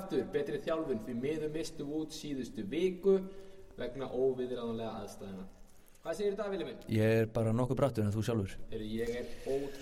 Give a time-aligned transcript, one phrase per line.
[0.00, 3.18] kraftur, betri þjálfun því miður mistu út síðustu viku
[3.76, 5.44] vegna óviðræðanlega aðstæðina.
[6.00, 6.78] Hvað segir þetta, Vili minn?
[6.88, 9.26] Ég er bara nokkuð brattur en þú sjálfur Heyrðu, Ég er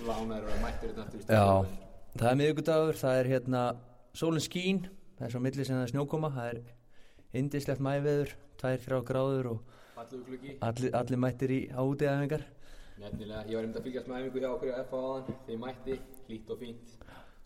[0.09, 1.77] ánæður að mættur þetta aftur í Já, stjórnum.
[2.18, 3.62] það er miðugudagur, það er hérna
[4.18, 4.80] sólinn skín,
[5.18, 6.60] það er svo milli sem það er snjókoma, það er
[7.38, 9.74] indislegt mæveður, 2-3 gráður og
[10.66, 12.46] allir, allir mættir í átiðæfingar
[12.98, 15.60] Nefnilega, ég var einmitt að fylgjast með æfingu hjá okkur á FA áðan þegar ég
[15.62, 16.95] mætti, hlýtt og fínt.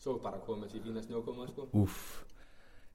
[0.01, 1.67] Svo bara komið þessi fína snjókoma, sko.
[1.77, 2.23] Úff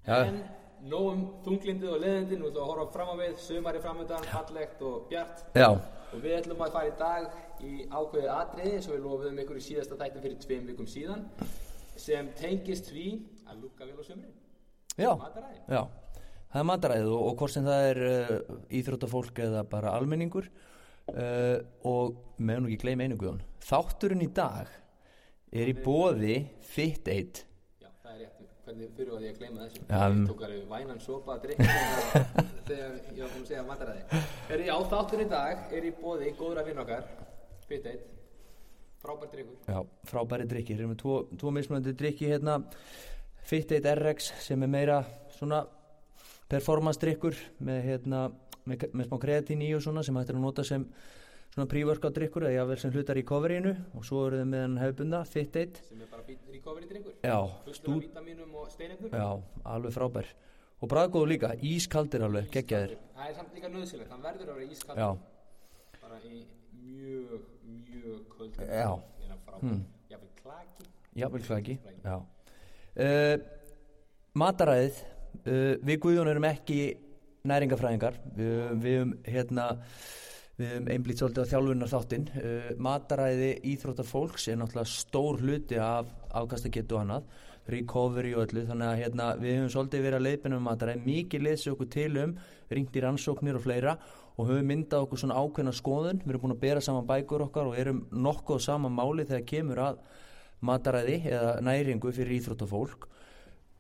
[0.08, 0.40] Já, En
[0.88, 5.46] nógum þunglindið og ætlum við að horfa fram á við, sumari framöndan, fallegt og bjart.
[5.58, 5.70] já,
[6.14, 7.26] Og við ætlum að fara í dag
[7.60, 11.26] í ákveðið atriði eins og við lofuðum ykkur í síðasta þættin fyrir tveim vikum síðan
[11.98, 13.08] sem tengist því
[13.50, 14.32] að lukka vel á sömri.
[14.96, 15.12] já,
[15.68, 15.82] já.
[16.48, 21.58] Það er mataræðið og, og hvort sem það er uh, íþróttafólk eða bara almenningur uh,
[21.84, 24.72] og meðan ekki gleyma einu guðan Þátturinn í dag
[25.52, 27.44] er í bóði Fit Aid
[27.84, 28.47] Já, það er rétt.
[28.68, 29.82] Hvernig fyrir að ég að gleyma þessu?
[29.88, 31.68] Já, ég um, tók alveg vænan sopa að drikka
[32.68, 34.22] þegar ég var búin að segja mataræði.
[34.52, 37.06] Er ég á þáttur í dag, er ég bóði góðra vinn okkar,
[37.70, 38.02] Fit Aid,
[39.00, 39.62] frábær drikkur.
[39.72, 39.80] Já,
[40.12, 42.58] frábæri drikki, erum við tvo, tvo mismunandi drikki hérna
[43.48, 45.00] Fit Aid RX sem er meira
[45.38, 45.62] svona
[46.52, 48.26] performance drikkur með hérna
[48.68, 50.84] með, með smá kreatín í og svona sem hægt er að nota sem
[51.58, 54.76] svona pre-workout drikkur eða jável sem hlutar í coverinu og svo eru þið með hann
[54.78, 56.22] hefbunda Fit Aid sem er bara
[56.54, 57.16] recovery drikkur.
[57.74, 59.10] Stú, af vítaminum og steinefnum.
[59.10, 59.30] já,
[59.66, 60.30] alveg frábær.
[60.78, 62.94] Og bræðgóðu líka, ískaldir alveg, geggjaðir.
[63.16, 65.08] Það er samt líka nöðsilegt, hann verður að vera ískall Já,
[66.04, 66.44] bara í
[66.84, 68.92] mjög, mjög köld Já.
[69.58, 69.82] Hmm.
[70.12, 70.88] jafnvel klaki.
[71.18, 72.20] Jável klaki Já.
[72.98, 73.36] Uh,
[74.38, 76.80] Mataræðið uh, Við Guðjón erum ekki
[77.50, 78.56] næringafræðingar Við,
[78.86, 79.68] við um hérna
[80.58, 85.78] Við höfum einblýtt svolítið á þjálfunar þáttinn uh, Mataræði íþróttar fólks er náttúrulega stór hluti
[85.78, 87.28] af afkastagetu og annað
[87.70, 88.64] recovery og öllu.
[88.66, 92.10] Þannig að hérna, við höfum svolítið verið að leiðbina um mataræði mikið lesi okkur til
[92.24, 92.34] um
[92.74, 93.94] ringt í rannsóknir og fleira
[94.34, 96.24] og höfum myndað okkur svona ákveðna skoðun.
[96.24, 99.46] Við erum búin að bera saman bækur okkar og erum nokkuð á sama máli þegar
[99.54, 100.02] kemur að
[100.66, 103.06] mataræði eða næringu fyrir íþróttafólk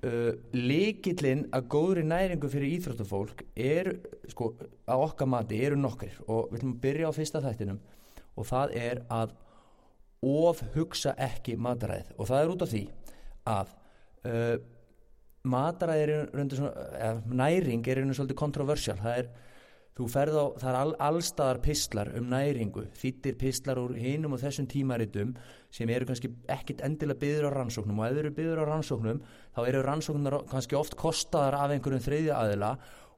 [0.05, 3.93] uh, líkillinn að góðri næringu fyrir íþróttafólk er,
[4.31, 4.53] sko,
[4.85, 7.81] að okkar mati eru nokkrir og við ætlum að byrja á fyrsta þættinum
[8.37, 9.35] og það er að
[10.27, 12.83] of hugsa ekki mataræðið og það er út af því
[13.47, 13.75] að
[14.27, 14.55] uh,
[15.47, 19.29] mataræði er reyndar svona, eða, næring er reyndar svolítið kontroversial það er
[19.97, 24.41] Þú ferð á, það er all, allstaðar pistlar um næringu, þýttir pistlar úr hinum og
[24.43, 25.31] þessum tímaritum
[25.73, 29.21] sem eru kannski ekkit endilega byggður á rannsóknum og ef eru byggður á rannsóknum
[29.55, 32.69] þá eru rannsóknar kannski oft kostaðar af einhverjum þriðja aðila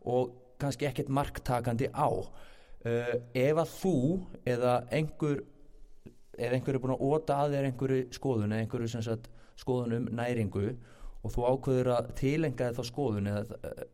[0.07, 0.31] og
[0.63, 2.07] kannski ekkit marktakandi á.
[2.79, 3.95] Uh, ef að þú
[4.47, 5.44] eða einhver,
[6.39, 9.28] ef einhver er búin að óta að þér einhverju skoðun eða einhverju sagt,
[9.59, 10.69] skoðun um næringu
[11.19, 13.85] og þú ákveður að tilenga þá skoðun eða uh,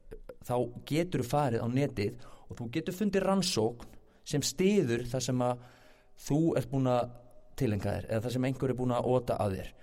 [0.45, 3.95] þá getur þú farið á netið og þú getur fundið rannsókn
[4.25, 5.65] sem stiður það sem að
[6.25, 7.09] þú ert búin að
[7.59, 9.73] tilenga þér eða það sem einhver er búin að óta að þér.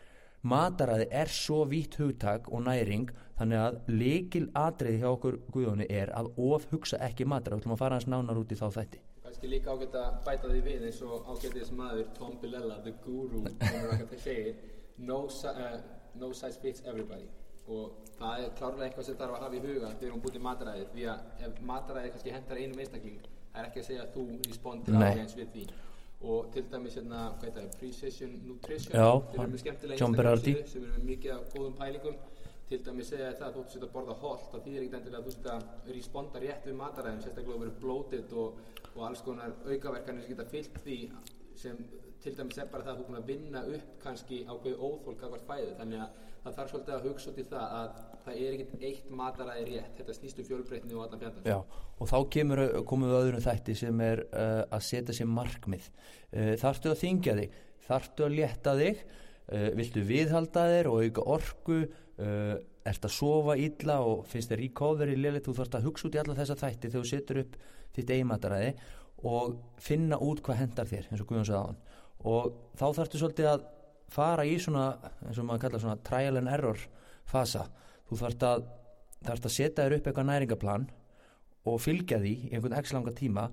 [0.43, 6.11] Mataræði er svo vítt hugtak og næring þannig að leikil atriði hjá okkur guðunni er
[6.19, 9.03] að of hugsa ekki mataræði, við ætlum að fara hans nánar út í þá þætti.
[9.23, 13.45] Kannski líka ágætt að bæta því við eins og ágættis maður Tom Bilella, the guru
[15.09, 15.79] no, uh,
[16.19, 17.31] no size fits everybody.
[17.71, 20.91] Og það er klárlega eitthvað sem þarf að hafa í huga þegar hún búið mataræði
[20.93, 24.27] því að ef mataræði kannski hentar einum einstakling það er ekki að segja að þú
[24.49, 25.65] respondir alveg eins við því.
[26.23, 30.07] Og til dæmis hérna, Precision Nutrition Já, þeir eru með skemmtilega.
[30.07, 32.21] Instagram-síðu sem eru með mikið af góðum pælingum.
[32.71, 35.27] Til dæmis segja það að þú ert að borða holt það þýðir ekkert endilega að
[35.27, 38.63] þú ert að responda rétt við mataræðin, sérstaklega að vera bloated og,
[38.95, 40.99] og alls konar aukaverkanir sem geta fyllt því
[41.59, 41.83] sem
[42.23, 45.17] til dæmis er bara það að þú er búin að vinna upp kannski ákveðu óþól
[45.21, 45.73] kakvart fæðu.
[45.81, 49.11] Þannig að það þarf svolítið að hugsa út í það að það er ekkert eitt
[49.21, 49.97] mataræði rétt.
[49.99, 51.59] Þetta snýst um fjölbreytni og allan fjandan Já,
[51.99, 55.89] og þá kemur, komum við öðrum þætti sem er uh, að setja sér markmið.
[56.31, 57.61] Uh, þarftu að þingja þig?
[57.89, 59.07] Þarftu að létta þig?
[59.53, 61.81] Uh, viltu viðhalda þér og auka orku?
[62.23, 62.57] Uh,
[62.87, 66.21] ert að sofa illa og finnst þér recovery lélitt þú þarfst að hugsa út í
[66.23, 67.57] alla þessa þætti þegar þú setur upp
[67.95, 68.73] þitt eigmataræði
[69.31, 71.81] og finna út hvað hendar þér eins og Guðjón sagði á hann
[72.29, 73.67] og þá þarftu svolítið að
[74.13, 74.87] fara í svona
[75.25, 76.81] eins og maður kallar svona trial and error
[77.29, 77.67] fasa.
[78.09, 78.65] Þú þarft að,
[79.27, 80.89] þarft að setja þér upp eitthvað næringaplan
[81.71, 83.47] og fylgja því í einhvern x langa tíma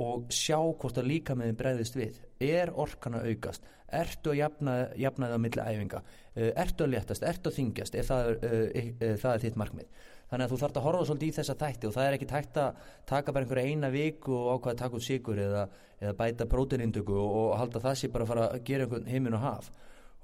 [0.00, 2.20] og sjá hvort að líka með þeim bregðist við.
[2.44, 3.64] Er orkan að aukast?
[3.96, 6.02] Ertu að jafna, jafna það á milli æfinga?
[6.34, 9.58] Eh, ertu að léttast, ertu að þingjast ef það, er, uh, uh, það er þitt
[9.62, 12.30] markmið þannig að þú þarft að horfa svolítið í þessa þætti og það er ekki
[12.32, 15.66] tækt að taka bara einhverja eina viku og ákvaða að taka út sigur eða,
[16.00, 19.38] eða bæta próteinindöku og, og halda það sé bara að fara að gera einhvern heiminn
[19.38, 19.70] og haf.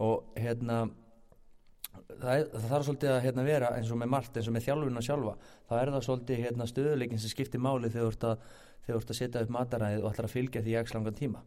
[0.03, 0.81] Og hérna
[1.93, 5.05] það, það þarf svolítið að hérna, vera eins og með margt, eins og með þjálfuna
[5.07, 5.35] sjálfa.
[5.69, 9.55] Þá er það svolítið hérna, stöðuleikin sem skiptir máli þegar þú ert að, setja upp
[9.57, 11.43] mataræðið og ætlar að fylgja því ekki langan tíma.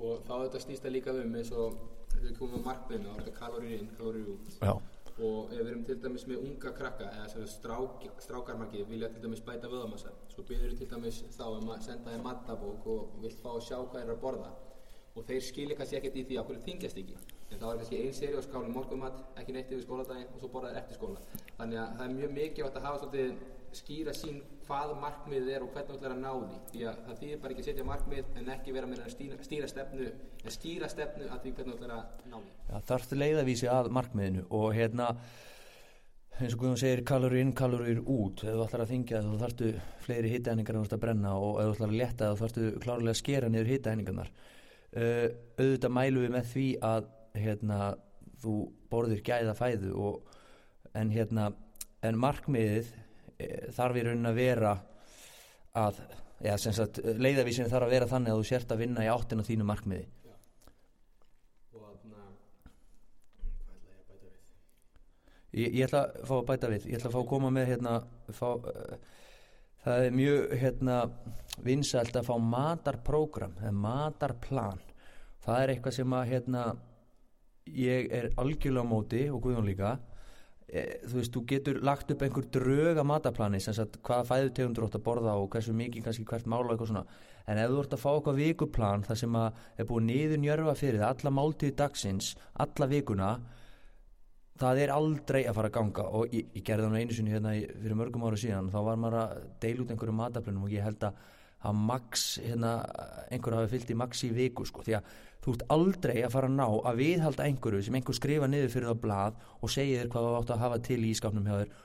[0.00, 1.78] Og þá þetta snýst það líka um eins og
[2.10, 4.52] þegar við komum á markmiðinu þá er þetta kalórir inn, kalórir út.
[4.60, 4.74] Já,
[5.26, 9.22] og ef við erum til dæmis með unga krakka eða sem strák, strákarmarki vilja til
[9.24, 13.42] dæmis bæta vöðamassa svo byrður til dæmis þá um að senda þeim matabók og vilt
[13.44, 14.50] fá að sjá hvað er að borða.
[15.18, 17.16] Og þeir skilja kannski ekkert í því að hverju þingjast ekki.
[17.50, 20.50] En það var kannski ein seri á skáli morgumat ekki neitt yfir skóladaginn og svo
[20.54, 21.24] borðaðir eftir skóla.
[21.58, 23.42] Þannig að það er mjög mikilvægt að hafa svolítið
[23.76, 26.58] skýra sín hvað markmiðið er og hvernig þú ætlar að ná því.
[26.70, 29.38] Því að það þýðir bara ekki að setja markmið en ekki vera með að stýra,
[29.46, 32.52] stýra stefnu en skýra stefnu að því hvernig þú ætlar að ná því.
[32.70, 35.08] Já, þarftu leiðavísi að markmiðinu og hérna
[36.40, 38.44] eins og Guðjón segir kalori inn, kalori út.
[38.44, 39.72] Ef þú ætlar að þingja þá þarftu
[40.06, 43.50] fleiri hittæningar að brenna og ef þú ætlar að leta þá þarftu klárlega að skera
[43.52, 44.30] niður hittæningarnar
[44.96, 45.26] uh,
[45.60, 47.80] auðvitað mælu við með því að hérna,
[48.40, 48.54] þú
[48.90, 50.38] borðir gæða fæðu og,
[50.96, 51.50] en hérna
[52.06, 52.88] en markmiðið
[53.76, 54.72] þarf í raunin að vera
[55.80, 56.00] að
[56.44, 59.48] ja, sagt, leiðavísinu þarf að vera þannig að þú sért að vinna í áttin á
[59.48, 60.06] þínu markmiði
[61.74, 62.18] og þannig
[63.92, 64.36] að ætla ég
[65.50, 67.94] Ég, ætla að fá að bæta við, ég ætla að fá að koma með hérna,
[68.38, 69.16] fá, uh,
[69.84, 70.98] það er mjög hérna,
[71.66, 74.84] vinsælt að fá matarprógram, eða matarplan.
[75.44, 76.62] Það er eitthvað sem að hérna,
[77.74, 79.96] ég er algjörlega á móti og Guðjón líka.
[80.70, 84.84] E, þú veist, þú getur lagt upp einhver drög að matarplani, sem sagt hvaða fæðutegundur
[84.84, 87.06] þú átt að borða og hversu mikið kannski hvert mála eitthvað svona.
[87.50, 90.76] En ef þú ert að fá eitthvað vikuplan, það sem að er búið niður njörfa
[90.78, 93.32] fyrir það, alla máltíð dagsins, alla vikuna,
[94.60, 97.52] það er aldrei að fara að ganga og ég, ég gerði það einu sinni hérna
[97.56, 101.06] fyrir mörgum ára síðan þá var maður að deila út einhverju mataplunum og ég held
[101.08, 101.22] að
[101.68, 102.72] að max, hérna,
[103.28, 105.12] einhverju hafi fyllt í max í viku sko, því að
[105.44, 108.90] þú ert aldrei að fara að ná að viðhalda einhverju sem einhver skrifa niður fyrir
[108.90, 111.78] það blað og segja þér hvað þú átt að hafa til í ískapnum hjá þér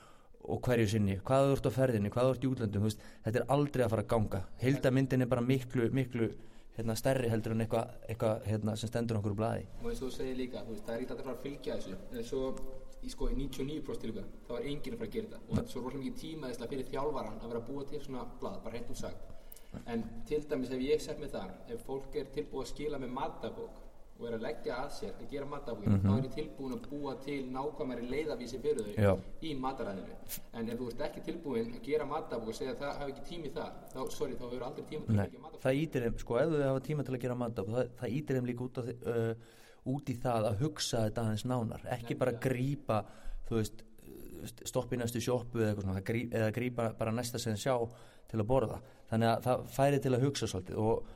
[0.46, 2.90] og hverju sinni, hvað þú ert á ferðinni, hvað þú ert í útlöndum,
[3.24, 4.40] þetta er aldrei að fara að ganga.
[4.60, 6.28] Heildamyndin er bara miklu, miklu
[6.76, 9.66] hérna, stærri heldur en eitthvað, eitthvað hérna, sem stendur okkur úr blaði.
[9.82, 11.78] Og eins og þú segir líka, þú veist, það er ekkert að fara að fylgja
[11.80, 11.98] þessu.
[12.12, 12.42] En svo
[13.02, 15.42] í sko í 99% tilvíka þá er enginn að fara að gera þetta.
[15.46, 18.28] Og þetta er svo rosalega mikið tímaðislega fyrir þjálfaran að vera að búa til svona
[18.40, 19.35] blað, bara út sagt
[19.86, 23.12] en til dæmis ef ég sett með það ef fólk er tilbúið að skila með
[23.16, 23.82] matabók
[24.16, 27.12] og er að leggja að sér að gera matabókin þá er ég tilbúin að búa
[27.20, 29.10] til nákvæmari leiðavísi fyrir Já.
[29.12, 30.14] þau í mataræðinu.
[30.56, 33.24] En ef þú ert ekki tilbúin að gera matabók og segja að það hafi ekki
[33.28, 35.60] tími það þá, sorry, þá hefur aldrei tíma til að Nei, gera matabók.
[35.66, 38.38] Það ítir þeim, sko, ef þau hafa tíma til að gera matabók, það, það ítir
[38.40, 39.34] þeim líka út, því- uh,
[39.96, 43.02] út í það að hugsa þetta aðeins nánar, ekki bara grípa,
[43.50, 43.84] þú veist,
[44.64, 47.76] stoppa í næstu sjoppu eða eða grípa bara næsta sem sjá
[48.30, 48.80] til að borða.
[49.10, 51.12] Þannig að það færi til að hugsa svolítið og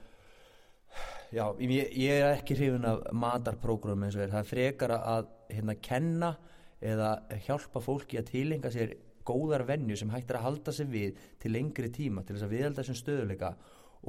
[1.35, 5.31] já, ég, ég er ekki hrifin af matarprógram eins og er, það er frekar að
[5.51, 6.33] hérna kenna
[6.81, 7.11] eða
[7.47, 8.95] hjálpa fólki að tilenga sér
[9.27, 12.55] góðar venju sem hægt er að halda sig við til lengri tíma til þess að
[12.55, 13.53] viðhalda þessum stöðuleika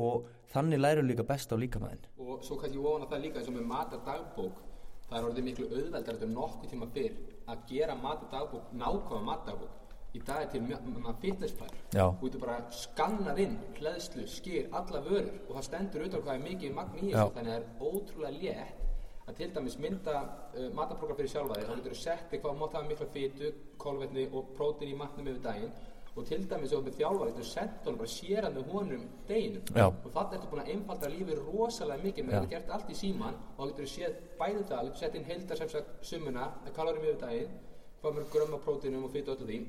[0.01, 2.05] og þannig lærum líka best á líkamæðin.
[2.23, 4.61] Og svo kannski ofan að það líka eins og með matadagbók
[5.09, 7.19] það er orðið miklu auðveldar eftir nokkuð tíma fyrr
[7.51, 9.80] að gera matadagbók nákvæma matadagbók
[10.11, 12.05] í dag er til maður fitnesspær Já.
[12.19, 16.73] þú bara skannar inn hleðslu, skýr, alla vörur og það stendur auðvitað hvað er mikið
[16.75, 17.35] magn í þessu.
[17.37, 18.81] Þannig að það er ótrúlega létt
[19.29, 21.69] að til dæmis mynda uh, mataprógram fyrir sjálfa þig.
[21.69, 25.31] Þá getur þú sett þig hvað mátt hafa mikla fitu, kólvetni og prótin í matnum
[25.31, 25.73] yfir daginn.
[26.11, 28.71] Og til dæmis ef þú ert með þjálfa getur þú sett honum bara sérað með
[28.73, 29.69] honum deginum.
[29.77, 29.85] Já.
[29.87, 32.27] og þannig ertu búin að einfalda lífið rosalega mikið.
[32.27, 34.99] Með að þú gert allt í síman og þá getur þú séð bæði það, getur
[35.05, 37.55] sett inn heildar sem sagt summuna, kalorum yfir daginn
[38.01, 39.61] hvað mörg grömm af prótínum og öllu því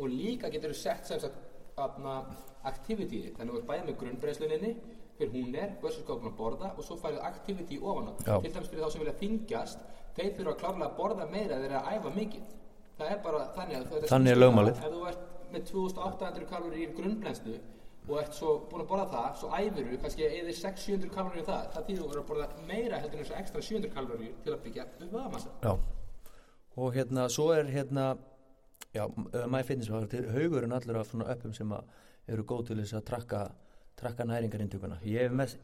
[0.00, 1.36] og líka getur þú sett sem sagt
[2.70, 4.72] activity þannig að þú ert bæði með grunnbreysluninni
[5.20, 8.12] hver hún er, þú ert búin að borða og svo færið activity ofan á.
[8.40, 9.78] Til dæmis fyrir þá sem vilja þingjast
[10.16, 12.54] þeir þurfa klárlega að borða meira eða þeir að æfa mikið.
[13.00, 14.80] Það er bara þannig að Þannig er um lögmálið.
[14.80, 17.56] ef þú ert með 2800 kalóri í grunnbrennslu
[18.10, 21.62] og ert svo búin að borða það svo æfuru, kannski eða 600-700 kalóri í það,
[21.74, 24.86] það þýður þú verður að borða meira heldur en ekstra 700 kalóri til að byggja
[24.86, 25.00] upp
[28.90, 31.84] Já, hérna, svo er haugurinn allur af svona öppum sem að
[32.30, 33.42] eru góð til þess að trakka,
[34.00, 34.98] trakka næringarinduguna.
[35.06, 35.58] Ég hef mest,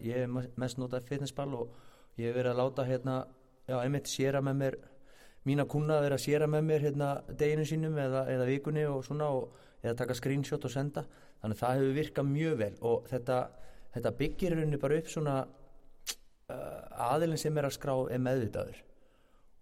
[0.56, 1.72] mest- notað fitnesspal og
[2.18, 3.16] ég hef verið að láta hérna,
[3.66, 4.78] já, einmitt séra með mér,
[5.46, 9.28] mína kuna vera að séra með mér hérna deginu sínum eða, eða vikunni og svona
[9.34, 9.52] og
[9.82, 11.06] eða taka screenshot og senda.
[11.42, 13.36] Þannig að það hefur virkað mjög vel og þetta,
[13.94, 18.82] þetta byggir rauninni bara upp svona uh, aðilin sem er að skrá er meðvitaður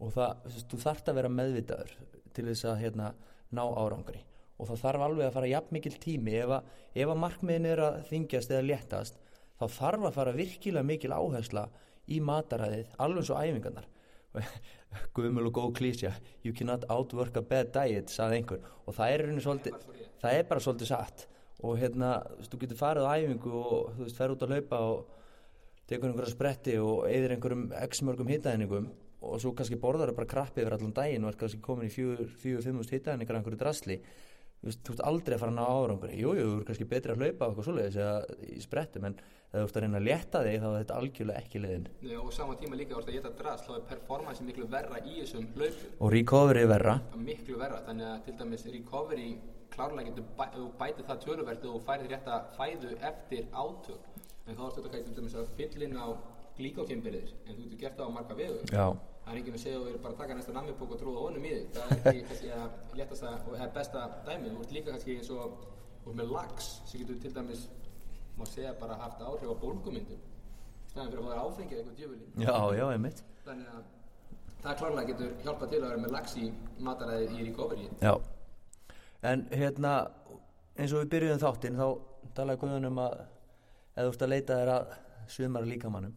[0.04, 1.92] og það, þú þarft að vera meðvitaður
[2.34, 3.12] til þess að hérna,
[3.54, 4.20] ná árangri.
[4.58, 6.36] Og það þarf alveg að fara jafn mikil tími.
[6.38, 6.68] Ef að,
[7.06, 9.18] að markmiðin er að þingjast eða léttast
[9.58, 11.68] þá þarf að fara virkilega mikil áhersla
[12.10, 13.90] í mataræðið alveg svo æfingarnar.
[15.14, 16.10] Guðmul og góð klísja
[16.42, 18.64] you cannot outwork a bad diet sagði einhver.
[18.84, 19.78] Og það er, svolítið,
[20.22, 21.26] það er bara svolítið satt.
[21.64, 22.16] Og hérna,
[22.50, 25.22] þú getur farið á æfingu og þú veist, fer út að laupa og
[25.88, 28.90] tekur einhverja spretti og eðir einhverjum x mörgum hitaðiningum
[29.24, 31.94] og svo kannski borðar það bara krappi yfir allan daginn og er kannski komin í
[31.94, 34.00] fjögur, fimmust hitaðiningar einhverju drasli.
[34.64, 36.86] Þú veist, þú ert aldrei að fara að ná árangur jú, jú, þú er kannski
[36.88, 39.98] betri að hlaupa og eitthvað svoleiðis eða í sprettum en ef þú ert að reyna
[39.98, 41.88] að létta þig þá er þetta algjörlega ekki leiðin.
[42.00, 45.18] Nei, og saman tíma líka vorst að geta drast þá er performance miklu verra í
[45.18, 45.92] þessum hlaupum.
[46.00, 46.96] Og recovery er verra.
[47.26, 49.28] Miklu verra, þannig að til dæmis recovery
[49.74, 54.08] klárlega getur bæ, þú bætið það töluvert og þú færið rétt að fæðu eftir átök
[54.44, 56.06] en þá er þetta kannski til dæmis að fylla inn á
[56.58, 58.60] glíkókjumbiliðir en þú getur gert það á marga vegu.
[58.70, 58.86] Já,
[59.24, 61.24] það er enginn að segja að þú er bara að taka næsta namibók og tróða
[61.24, 61.66] honum í þig.
[61.74, 65.16] Það er ekki kannski að léttasta og það er besta dæmið, þú ert líka kannski
[65.18, 65.56] eins og
[66.04, 67.66] ert með lags sem getur til dæmis
[68.38, 70.22] má segja bara haft áhrif á bólgumyndun.
[70.90, 73.22] Staðan fyrir að það er áfengið eitthvað djöfuli já, já, einmitt.
[73.44, 73.84] Þannig að
[74.64, 76.50] það klárlega getur hjálpað til að vera með lags í
[76.88, 77.88] mataræði í recovery.
[78.02, 78.14] Já,
[79.30, 79.94] en hérna
[80.74, 81.88] eins og við byrjuðum þáttinn þá
[82.34, 83.16] talaði Guðun um að
[83.94, 84.94] eða þú ert að leita þér að
[85.34, 86.14] svimara líkamannum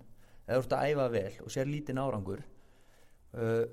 [0.48, 2.42] eða þú ert að æfa vel og sér lítinn árangur
[3.36, 3.66] uh,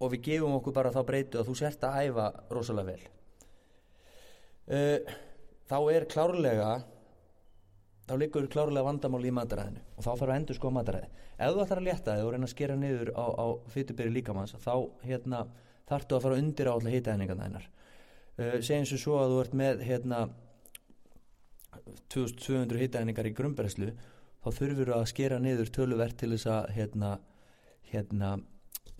[0.00, 3.08] og við gefum okkur bara þá breytu að þú sért að æfa rosalega vel.
[4.70, 5.16] Uh,
[5.70, 6.70] þá er klárlega
[8.10, 11.10] þá liggur klárlega vandamál í mataræðinu og þá þarf að endur sko mataræði.
[11.40, 14.56] Ef þú ætlar að létta þig og reyna að skera niður á, á fytuberi líkamanns
[14.60, 14.74] þá
[15.06, 15.44] hérna,
[15.88, 17.68] þarftu að fara undir á alltaf hitaðningan þennar
[18.40, 20.20] uh, segjum svo svo að þú ert með hérna
[22.10, 23.90] 2200 hitaðningar í grunnberslu
[24.40, 27.14] þá þurfur að skera niður töluvert til þess að hérna,
[27.92, 28.34] hérna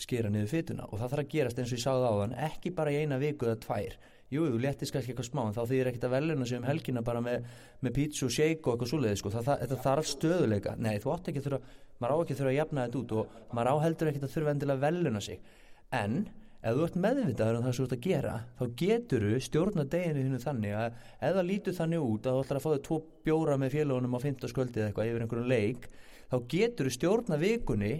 [0.00, 2.72] skera niður fytuna og það þarf að gerast eins og ég sagði á þann ekki
[2.76, 3.96] bara í eina viku eða tvær.
[4.30, 7.02] Jú, þú léttist kannski eitthvað smá en þá þýðir ekkert að veluna sig um helgina
[7.02, 7.46] bara með,
[7.82, 9.32] með pizza og shake og eitthvað svoleiði sko.
[9.34, 12.52] það, það, þarf stöðuleika nei, þú átt ekki að þurfa, maður á ekki að þurfa
[12.52, 15.42] að jafna þetta út og maður á heldur ekki að þurfa endilega að veluna sig.
[15.90, 16.16] En
[16.60, 19.84] ef þú ert meðvitaður um það sem þú ert að gera þá getur þú stjórna
[19.94, 22.82] deginu þínu þannig að ef það lítur þannig út að þú ætlar að fá þig
[22.86, 25.88] tvo bjóra með félagunum á 15 sköldi eða eitthvað yfir einhverjum leik
[26.30, 27.94] þá getur þú stjórna vikunni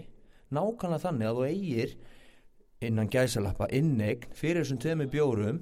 [0.55, 1.95] nákvæmlega þannig að þú eigir
[2.81, 5.59] innan gæsalappa innegn fyrir þessum tveimur bjórum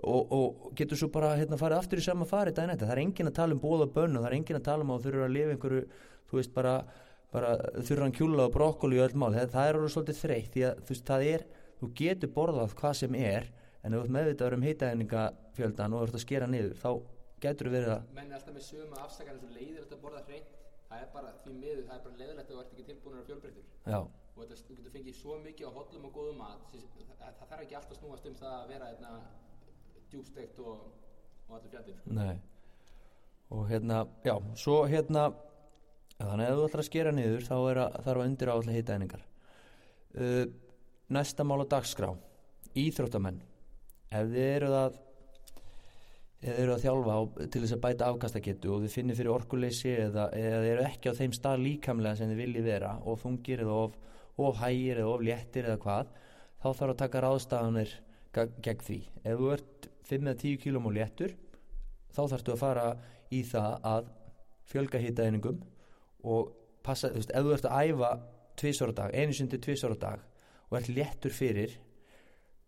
[0.00, 3.02] og, og getur svo bara hérna farið aftur í sama farið daginn eftir, það er
[3.04, 5.08] engin að tala um bóða bönn og það er engin að tala um að þú
[5.08, 5.86] þurfur að lifa einhverju,
[6.30, 6.74] þú veist bara,
[7.34, 10.52] bara þurfur hann kjúla og brokkoli og öll mál, það, það er orðið svolítið þreytt
[10.54, 11.46] því að þú veist það er,
[11.80, 16.08] þú getur borðað hvað sem er, en ef þú ert meðvitaður um hitaðningafjöldan og þú
[16.08, 16.90] ert að skera niður, þá
[17.40, 20.56] getur þú verið að menn alltaf með sögum afsakar eins og leiðilegt að borða hreint.
[20.90, 23.28] Það er bara því miður, það er bara leiðilegt að þú ert ekki tilbúinur að
[23.30, 24.00] fjölbreytur já,
[24.36, 27.64] og þetta, þú getur fengið svo mikið á hollum og góðum mat það, það þarf
[27.64, 29.12] ekki alltaf snúast um það að vera hérna,
[30.10, 30.88] djúbsteikt og,
[31.48, 32.30] og allir fjallin sko.
[33.56, 34.34] og hérna, já,
[34.64, 35.28] svo hérna
[36.20, 38.80] þannig að ef þú ætlar að skera niður þá að, þarf að undir á allir
[38.80, 39.22] hitaðningar
[40.20, 40.42] uh,
[41.10, 42.10] næsta mál á dagskrá
[42.78, 43.40] íþróttamenn.
[44.10, 44.98] Ef þið eruð að
[46.40, 47.20] þið eru að þjálfa á,
[47.52, 51.18] til þess að bæta afkastagetu og þið finnir fyrir orkuleysi eða, eða eru ekki á
[51.18, 53.98] þeim stað líkamlega sem þið viljið vera og þungir eða of,
[54.48, 56.14] of hægir eða of léttir eða hvað
[56.60, 57.94] þá þarf að taka ráðstafanir
[58.34, 59.00] gegn því.
[59.24, 61.36] Ef þú ert 5-10 km léttur
[62.14, 62.86] þá þarftu að fara
[63.30, 64.10] í það að
[64.70, 65.60] fjölga hitaeiningum
[66.30, 66.50] og
[66.84, 68.10] passa, þú veist, ef þú ert að æfa
[68.60, 70.24] tvisar á dag, einu sundi tvisar á dag
[70.70, 71.76] og ert léttur fyrir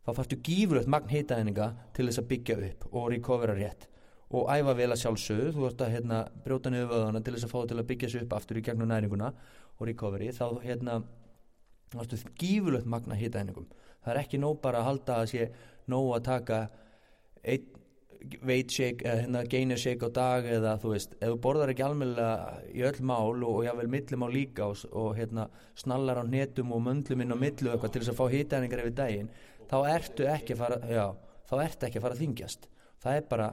[0.03, 3.89] þá þarftu gífurlegt magn hitaeininga til þess að byggja upp og recovera rétt.
[4.33, 7.53] Og æfa vel að sjálfsögðu þú ert að hérna, brjóta niður vöðana til þess að
[7.53, 9.29] fá til að byggja sig upp aftur í gegnum næringuna
[9.77, 11.03] og recovery þá hérna
[12.01, 13.69] þarftu gífurlegt magna hitaeiningum.
[14.03, 15.49] Það er ekki nóg bara að halda að sé
[15.93, 16.59] nóg að taka
[17.43, 17.71] einn
[18.47, 21.85] weight shake eða hérna gainer shake á dag eða þú veist, ef þú borðar ekki
[21.87, 26.25] almennilega í öll mál og, og jável millum á líka og, og hérna snallar á
[26.25, 29.33] hnetum og möndlum inn á millu eitthvað til þess að fá hitaðningar yfir daginn
[29.71, 31.05] þá ertu ekki að fara já,
[31.51, 32.69] þá ertu ekki að fara að þingjast
[33.03, 33.51] það er bara,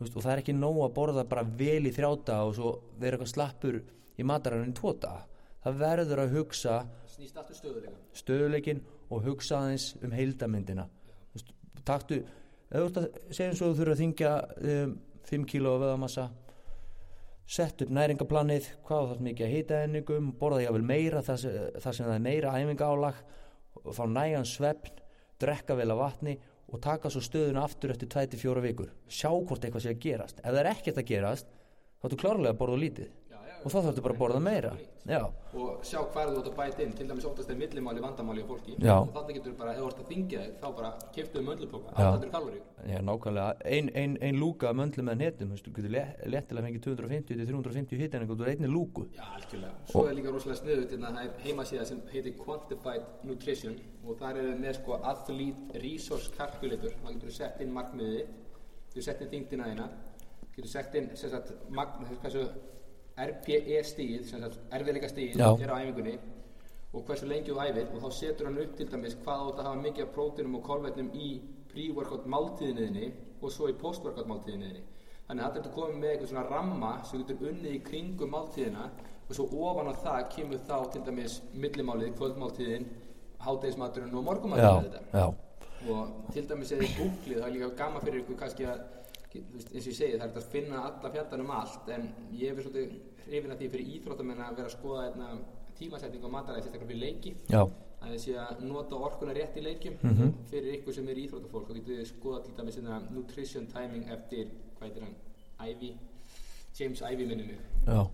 [0.00, 3.18] veist, og það er ekki nóg að borða bara vel í þrjáta og svo vera
[3.18, 5.14] eitthvað slappur í mataræðinu í tvota
[5.64, 6.76] það verður að hugsa
[8.16, 11.50] stöðuleikin og hugsa aðeins um veist,
[11.84, 12.22] taktu
[12.70, 13.00] að
[13.30, 14.30] eins og þú þurfur að þingja
[14.72, 14.94] um,
[15.30, 16.28] 5 kíló af veðamassa
[17.50, 21.96] sett upp næringaplanið hvað þarf mikið að hýta enningum borða jável meira þar sem, þar
[21.96, 23.22] sem það er meira æfinga álag
[23.90, 25.00] fá nægan svefn
[25.40, 26.36] drekka vel af vatni
[26.70, 28.90] og taka svo stöðuna aftur eftir 2-4 vikur.
[29.10, 30.38] Sjá hvort eitthvað sé að gerast.
[30.38, 31.48] Ef það er ekkert að gerast
[31.98, 33.08] þá ertu klárlega að borða lítið
[33.64, 34.70] og þá þarftu bara að borða meira.
[35.08, 35.20] Já,
[35.56, 36.92] og sjá hvað þú ert að bæta inn.
[36.96, 38.74] Til dæmis oftast er millimáli vandamáli á fólki.
[38.78, 38.96] Já.
[39.00, 41.88] og þannig getur bara, ef þú ert að þingja þig þá bara keftu um öllupóka,
[41.96, 42.08] Já.
[42.10, 43.54] 800 kaloríu já nákvæmlega.
[43.64, 47.96] Ein, ein, ein lúka möndlu með netum þú getur le- léttilega fengið 250 til 350
[48.00, 49.06] hitt en einhvern einni lúku.
[49.16, 49.72] Já, algjörlega.
[49.90, 53.74] Svo er líka rosalega sniðut en það er heimasíða sem heitir Quantified Nutrition
[54.04, 56.90] og þar er með sko Athlete Resource Calculator.
[57.02, 58.24] Þá getur þú sett inn markmiðið
[58.94, 59.86] þitt getur þína
[60.56, 61.10] getur sett inn
[63.18, 64.34] RPE stíð
[64.70, 66.18] erfiðleika stíð er á æfingunni
[66.92, 69.68] og hversu lengi þú æfir og þá setur hann upp til dæmis hvað átt að
[69.68, 71.28] hafa mikið af prótínum og kolvetnum í
[71.70, 74.82] pre-workout máltíðinniðinni og svo í post-workout máltíðinniðinni.
[75.28, 78.88] Þannig að þetta komið með eitthvað svona ramma sem getur unnið í kringum máltíðina
[79.28, 82.88] og svo ofan á það kemur þá til dæmis millimálið, kvöldmáltíðin
[83.44, 84.24] hátegismaturinn og
[85.14, 85.26] já,
[85.90, 88.82] og til dæmis eða í googlið það er líka gaman fyrir ykkur kannski að
[89.34, 92.08] veist, eins og ég segi það er hægt að finna alla fjallan um allt en
[92.32, 92.90] ég er svolítið
[93.26, 95.28] hrifin að því fyrir íþróttamenn að vera að skoða einna,
[95.78, 97.34] tímasetning og mataræði sérstaklega fyrir leiki.
[97.48, 97.62] Já,
[98.02, 100.32] að sé að nota orkuna rétt í leikjum Mhm.
[100.50, 101.68] fyrir ykkur sem er íþróttafólk.
[101.68, 104.46] Þá getur skoða til dæmis einna nutrition timing eftir,
[104.78, 105.14] hvað heitir hann,
[105.68, 105.94] Ivy
[106.78, 107.48] James Ivy minnum
[107.86, 108.10] já,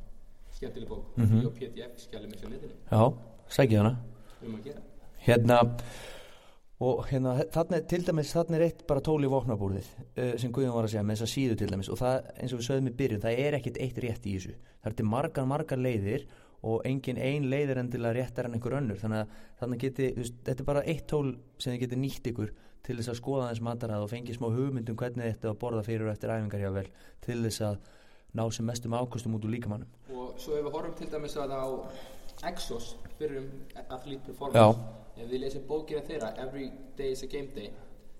[0.52, 1.46] skemmtileg bók, mm -hmm.
[1.46, 2.72] og pdf skjálum eins og netinu.
[2.90, 3.12] Já
[3.48, 3.96] sækja hana.
[4.42, 4.60] Um
[5.18, 5.76] hérna
[6.84, 10.74] og hérna þarna, til dæmis þarna er eitt bara tól í vopnabúrið uh, sem Guðjón
[10.76, 11.88] var að segja með þessa síðu til dæmis.
[11.92, 14.58] Og það eins og við sögðum í byrjun það er ekkit eitt rétt í þessu.
[14.82, 16.26] Það er til margar margar leiðir
[16.66, 19.00] og engin ein leið er endilega réttar en einhver önnur.
[19.00, 22.52] Þannig að þannig geti, veist, þetta er bara eitt tól sem þið geti nýtt ykkur
[22.86, 26.06] til þess að skoða þess matarað og fengi smá hugmyndum hvernig þetta að borða fyrir
[26.06, 26.86] og eftir æfingar jável
[27.24, 27.80] til þess að
[28.36, 31.56] ná sem mestum ákustum út úr líkamannum og svo ef við horfum til dæmis að
[31.56, 31.64] á
[32.50, 33.50] Exos fyrir um
[33.88, 34.28] Athlete Já.
[34.28, 34.78] Performance
[35.16, 37.72] ef við lesum bókina þeirra Every Day is a Game Day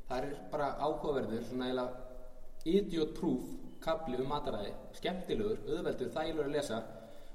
[0.08, 2.04] það er bara áhugaverður svona eiginlega
[2.66, 3.52] idiot proof
[3.84, 6.80] kapli um mataræði, skemmtilegur, auðveldur, þægilegur að lesa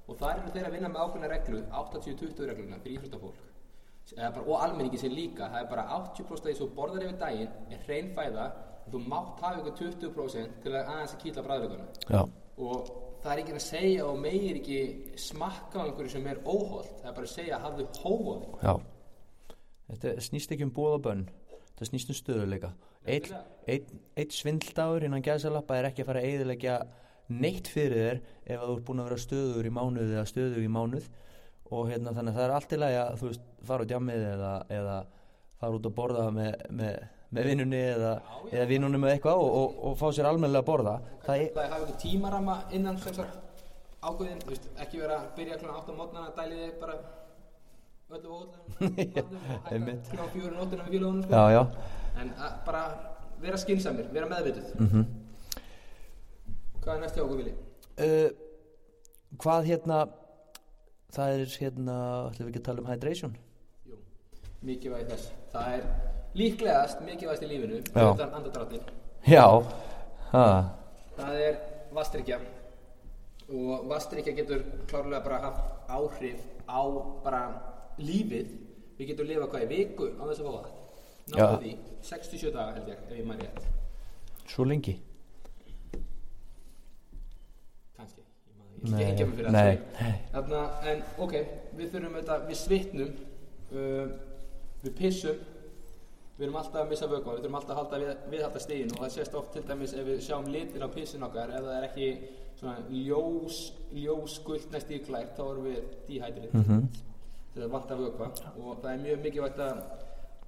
[0.07, 3.47] og það eru þeirra að vinna með ákveðna reglu 80-20 regluna fyrir íþróttafólk.
[4.41, 7.85] Og almenningi sem líka það er bara 80% af því þú borðar yfir daginn er
[7.85, 8.49] hrein fæða
[8.81, 12.21] en þú mátt hafa ykkur 20% til að aðeins að kýtla bræðvökunum já,
[12.65, 14.79] og það er ekki að segja og megir ekki
[15.21, 18.53] smakka á einhverju sem er óholt það er bara að segja að hafðu hóa því.
[18.65, 18.73] Já.
[19.91, 23.31] Þetta snýst ekki um bóð og bönn Þetta snýst um stöðuleika Eitt,
[23.65, 26.75] eitt, eitt svindldagur innan gæðsalappa er ekki að fara að eiðilegja
[27.31, 28.19] neitt fyrir þér
[28.53, 31.07] ef þú ert búin að vera stöður í mánuð eða stöður í mánuð.
[31.71, 34.25] Og hérna þannig að það er allt í lagi að þú veist fara út jammið
[34.27, 34.97] eða, eða
[35.61, 36.97] fara út að borða með, með,
[37.31, 38.11] með vinnunni eða,
[38.51, 40.95] eða vinnunni með eitthvað og, og, og fá sér almennilega að borða.
[41.25, 42.99] Það er, er hafa einhver tímarama innan
[44.49, 46.99] veist, ekki vera að byrja kluna 8 mótnana, dælið þig bara
[48.11, 50.11] öllu og hætta einmitt.
[50.11, 51.33] kluna fjóru nóttina með fjölugunum sko.
[51.35, 51.63] Já, já.
[52.21, 52.85] En að, bara
[53.41, 54.71] vera skinsamir, vera meðvituð.
[54.79, 54.87] Mm
[56.81, 57.51] hvað er næst hjá okkur Vili?
[58.01, 58.29] uh,
[59.41, 59.97] Hvað hérna
[61.13, 61.97] það er hérna
[62.31, 63.35] ætlum við ekki að tala um hydration?
[63.87, 63.99] Jú,
[64.65, 65.29] mikilvægi þess.
[65.53, 65.85] Það er
[66.37, 68.33] líklegast mikilvægast í lífinu utan
[70.31, 70.47] ha,
[71.17, 71.57] Það er
[71.93, 72.39] vastrykja
[73.51, 76.39] og vastrykja getur klárlega bara haft áhrif
[76.71, 76.81] á
[77.23, 77.41] bara
[77.99, 78.53] lífið.
[78.97, 80.79] Við getum lifað hvað í viku á þess að fá
[81.31, 81.45] Já.
[81.45, 81.71] náðu því,
[82.07, 83.67] 67 daga held ég ef ég maður rétt.
[84.51, 84.95] Svo lengi.
[87.97, 88.23] Kannski,
[88.81, 89.69] ég skal ekki það
[90.33, 91.37] Þarna, en ok,
[91.77, 93.13] við þurfum þetta við svitnum
[93.75, 94.13] uh,
[94.81, 95.43] við pissum
[96.41, 99.01] við erum alltaf að missa vökva, við þurfum alltaf að halda við, viðhalda stegin og
[99.03, 101.87] það sést oft til dæmis ef við sjáum litin á pissin okkar ef það er
[101.91, 102.07] ekki
[102.89, 103.59] ljós
[103.97, 106.87] ljós gult næst íklært þá erum við dehydrið Mhm.
[107.53, 108.27] þegar það vantar vökva
[108.65, 109.77] og það er mjög mikilvægt að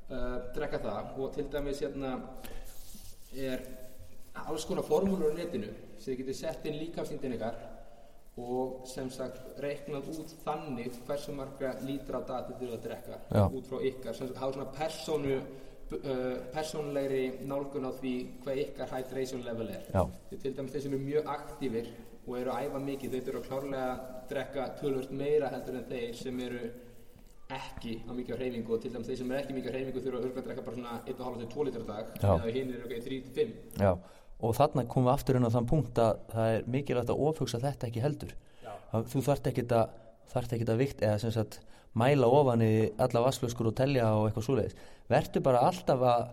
[0.09, 2.13] uh, drekka það og til dæmis hérna
[3.35, 3.63] er
[4.47, 7.57] alls konar formúlur á netinu sem þið getur sett inn líkafsýndin ykkar
[8.37, 13.19] og sem sagt reiknað út þannig hversu marga lítra á dag þið þurfa að drekka
[13.29, 13.43] Já.
[13.45, 15.43] út frá ykkar sem sagt hafa svona persónu uh,
[16.53, 19.85] persónulegri nálgun á því hvað ykkar hydration level er.
[20.29, 21.91] Því til dæmis þeir sem eru mjög aktífir
[22.23, 26.17] og eru að æfa mikið, þau þurfa klárlega að drekka tölvöld meira heldur en þeir
[26.17, 26.63] sem eru
[27.53, 28.73] ekki á mikið á hreyfingu.
[28.73, 30.77] Og til dæmis þeir sem eru ekki mikið á hreyfingu þurfa örugglega að drekka bara
[30.77, 32.13] svona 1,5 til 2 litra á dag.
[32.23, 33.91] Eða hinn eru okay, 3 til 5 já.
[34.43, 37.59] Og þarna komum við aftur inn á þann punkt að það er mikilvægt að ofhugsa
[37.63, 38.33] þetta ekki heldur.
[38.63, 38.73] Já.
[39.11, 39.99] þú þarft ekkit að
[40.31, 41.59] þarft ekkit að vikt eða sem sagt
[41.99, 44.79] mæla ofan í alla vasklöskur og telja og eitthvað svoleiðis.
[45.11, 46.23] Vertu bara alltaf að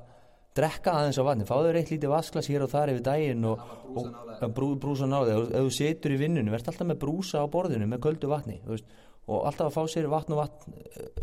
[0.56, 3.60] drekka aðeins á vatni, fáður eitt lítið vasklas hér og þar yfir daginn og,
[3.94, 7.86] og brú, brúsa náði ef þú situr í vinnunni, verð alltaf með brúsa á borðinu
[7.90, 8.88] með köldu vatni veist,
[9.30, 10.74] og alltaf að fá sér vatn og vatn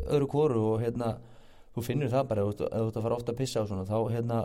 [0.05, 1.17] öðru kvoru og hérna
[1.75, 3.97] þú finnur það bara ef þú ert að fara ofta að pissa og svona þá
[4.15, 4.39] hérna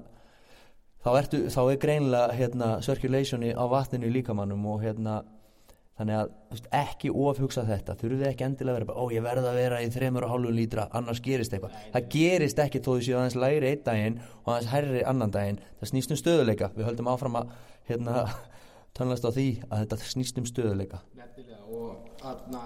[1.02, 5.20] þá, ertu, þá er greinlega hérna, circulationi á vatninu líkamannum og hérna
[5.98, 7.96] þannig að veist, ekki ofhugsa þetta.
[8.00, 10.56] Þurfið ekki endilega að vera bara, ó ég verð að vera í þremur og hálfum
[10.56, 11.76] lítra, annars gerist eitthvað.
[11.92, 15.60] Það gerist ekki þó þú séu aðeins læri einn daginn og aðeins herri annan daginn.
[15.80, 17.52] Það snýst um stöðuleika, við höldum áfram að
[17.90, 18.24] hérna,
[18.96, 22.64] tönlast á því að þetta snýst um stöðuleika Nefnilega og aðna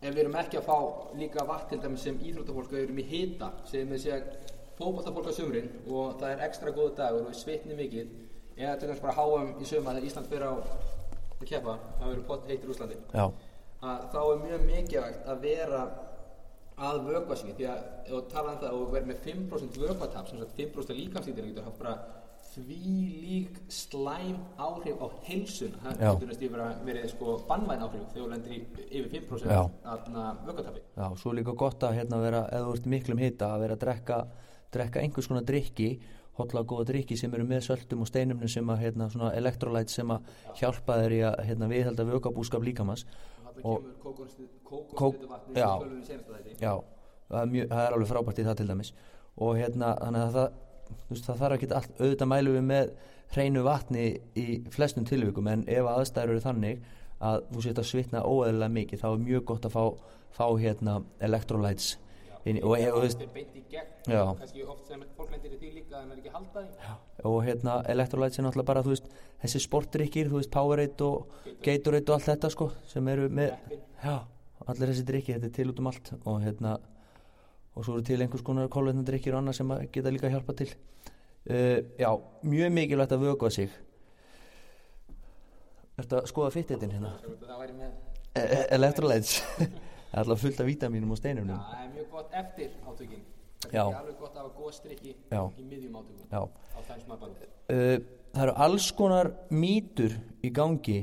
[0.00, 0.78] ef við erum ekki að fá
[1.20, 4.20] líka vatn til dæmis sem íþróttafólk við erum í hita sem við sé
[4.78, 8.14] fótballtafólk á sumrin og það er ekstra góðu dagur og við svitnum mikið
[8.56, 10.54] eða til dæmis bara háum í suma þegar Ísland fyrir á
[11.40, 13.00] að keppa það verður pott heitir Úslandi
[13.80, 15.82] að þá er mjög mikilvægt að vera
[16.80, 20.40] að vökva sig því að þú tala um það og verður með 5% vökvatap sem
[20.40, 21.94] sagt 5% líkamsýtir getur haft bara
[22.50, 25.80] því lík slæm áhrif á heilsuna.
[25.84, 29.52] Það getur næst yfir að verið sko bannvæn áhrif þegar þú lendir í yfir 5%
[29.52, 29.60] Já.
[29.92, 33.76] aðna vökkvatapi já, svo líka gott að hérna vera, ert í miklum hita að vera
[33.76, 34.18] að drekka,
[34.74, 35.90] drekka einhvers konar drikki
[36.40, 40.30] hotla góða drikki sem eru með söltum og steinumni sem að hérna electrolyte sem að
[40.60, 43.04] hjálpa þér í að hérna viðhalda vökabúskap líkamans.
[43.62, 43.94] Og Og- kemur
[44.70, 45.68] Kók- kókosnýttu vatni já.
[45.68, 46.60] sem við tölum í senasta þætti.
[46.60, 46.74] Já,
[47.30, 48.92] það er, alveg frábært í það til dæmis.
[49.38, 50.52] Og hérna þannig að það,
[51.10, 52.90] veist, það þarf ekki allt, auðvitað mælum við með
[53.34, 54.04] hreinu vatni
[54.36, 56.80] í flestum tilvikum en ef aðstæður eru þannig
[57.20, 59.84] að þú setja svitna óeðlilega mikið þá er mjög gott að fá,
[60.34, 61.96] fá hérna electrolytes
[62.44, 63.90] inn í, og, og, og, þetta er beint í gegn.
[64.08, 64.20] Já.
[64.38, 66.94] kannski oft sem fólk lendir í því líka en er ekki að halda því.
[67.30, 69.10] Og hérna electrolytes er náttúrulega bara veist,
[69.42, 72.06] þessi sportdrykkir, þú veist Powerade og Gatorade.
[72.08, 73.52] Og allt þetta sko sem eru með,
[74.00, 74.16] já,
[74.66, 76.12] allir þessi drykki þetta er til út um allt.
[76.24, 76.78] Og hérna
[77.76, 80.56] og svo eru til einhvers konar kólvetnadrykkir og annað sem að geta líka að hjálpa
[80.58, 80.72] til.
[81.50, 82.10] Uh, já,
[82.44, 83.72] mjög mikilvægt að vökva sig.
[86.00, 87.18] Ertu að skoða fittetin hérna?
[87.20, 87.98] það væri með
[88.30, 89.40] E e electrolytes
[90.10, 93.22] það er alltaf fullt af vítamínum og steinum Já, það er mjög gott eftir átökin.
[93.60, 96.40] Það er alveg gott að hafa góð strikki í miðjum átökum já.
[96.40, 97.96] á þeim smaðband uh,
[98.34, 101.00] það eru alls konar mýtur í gangi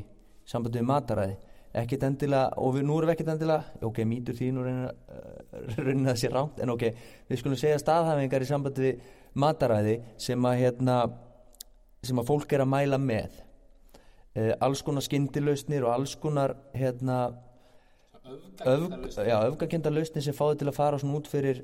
[0.48, 1.38] sambandi við mataræði.
[1.78, 5.58] Ekkert endilega, og við, nú erum við ekkert endilega ok, mýtur því nú reynir, uh,
[5.86, 6.86] reynir það sér rámt, en ok
[7.28, 11.02] við skulum segja staðhæfingar í sambandi við mataræði sem að hérna
[12.08, 13.44] sem að fólk er að mæla með.
[14.38, 17.28] Uh, alls konar skyndilausnir og alls konar hérna
[18.68, 21.64] öfgakenda lausnir sem fáið til að fara svona út fyrir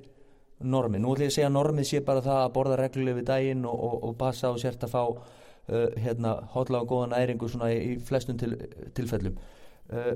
[0.64, 1.00] normi.
[1.02, 3.66] Nú ætlum ég að segja að normið sé bara það að borða reglulega við daginn
[3.70, 7.72] og, og, og passa og sért að fá uh, hérna, hotla og góða næringu svona
[7.74, 8.56] í, í flestum til,
[8.96, 9.40] tilfellum.
[9.92, 10.14] Uh,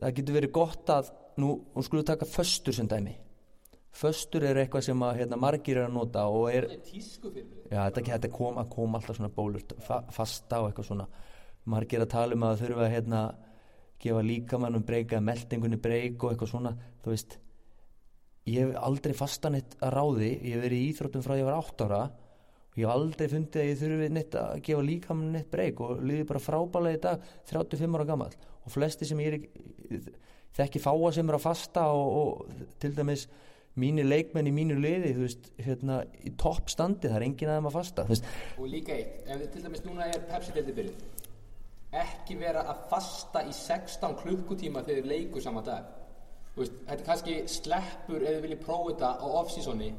[0.00, 3.16] það getur verið gott að nú, skulum við taka föstur sem dæmi.
[4.00, 6.68] Föstur er eitthvað sem að hérna, margir er að nota og er,
[7.70, 11.06] Já, þetta, þetta kom, að koma alltaf svona bólur fa fasta og eitthvað svona
[11.70, 13.22] margir að tala um að þurfa að hérna,
[14.00, 16.72] gefa líkamannum breyka meldingunni breyk og eitthvað svona
[17.04, 17.38] þú veist.
[18.50, 21.58] Ég hef aldrei fastan eitt að ráði ég hef verið í íþróttum frá ég var
[21.60, 22.00] 8 ára
[22.70, 26.00] og ég hef aldrei fundið að ég þurfi neitt að gefa líkamann neitt breyk og
[26.06, 28.32] liði bara frábælega í dag 35 ára gammal
[28.64, 30.16] og flesti sem ég er ekki-
[30.56, 33.26] þekki fáa sem er að fasta og, og til dæmis
[33.78, 37.68] mínir leikmenn í mínu liði þú veist, hérna, í toppstandi það er enginn að þeim
[37.70, 38.26] að fasta veist,
[38.58, 41.04] Og líka eitt, ef til dæmis núna er Pepsi-deldi byrjuð
[41.90, 45.88] ekki vera að fasta í 16 klukkutíma þegar þið leikur sama dag.
[46.56, 49.90] Veist, þetta kannski sleppur ef þið viljið prófa þetta á off-seasoni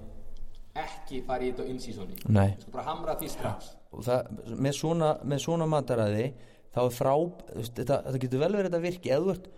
[0.82, 2.19] ekki fara í þetta á in-seasoni.
[2.23, 3.73] Skal bara hamra því strax.
[3.91, 5.10] Það, með, svona,
[5.43, 6.27] svona mataræði
[6.71, 7.13] þá er frá
[7.49, 9.12] þetta, þetta getur vel verið þetta virki.
[9.12, 9.49] Eða þú ert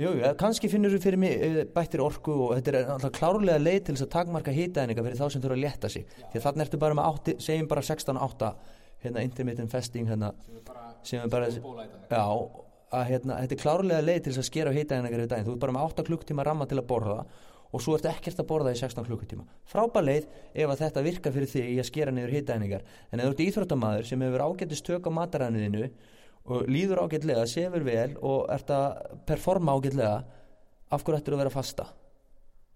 [0.00, 3.80] jú, kannski finnur þú fyrir mig eh, bættir orku og þetta er alltaf klárlega leið
[3.88, 6.14] til þess að takmarka hitaðninga fyrir þá sem þurfa að létta sig.
[6.30, 8.52] Því þarna ertu bara með átti, segjum bara 16-8
[9.04, 12.24] hérna intermittent fasting hérna, sem er bara sem er bara já,
[12.90, 15.64] að hérna, þetta er klárlega leið til þess að skera hitaðningar í daginn, þú ert
[15.64, 17.20] bara með 8 klukktíma ramma til að borða
[17.70, 19.44] og svo ertu ekkert að borða í 16 klukkutíma.
[19.70, 20.24] Frábær leið
[20.58, 23.42] ef að þetta virkar fyrir þig í að skera niður hitaðningar en ef þú ert
[23.44, 25.84] íþróttamaður sem hefur ágættist tök á mataræðinu
[26.50, 30.14] og líður ágætlega, sefur vel og ert að performa ágætlega
[30.90, 31.86] af hverju ættir að vera fasta?